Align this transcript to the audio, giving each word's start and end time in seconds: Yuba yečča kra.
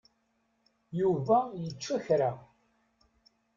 Yuba 0.99 1.37
yečča 1.61 1.95
kra. 2.05 2.31